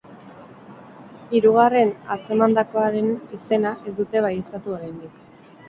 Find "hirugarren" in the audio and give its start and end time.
1.39-1.91